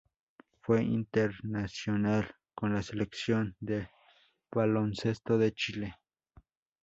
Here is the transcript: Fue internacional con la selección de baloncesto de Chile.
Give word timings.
Fue 0.63 0.83
internacional 0.83 2.33
con 2.55 2.73
la 2.73 2.81
selección 2.81 3.55
de 3.59 3.87
baloncesto 4.51 5.37
de 5.37 5.53
Chile. 5.53 5.95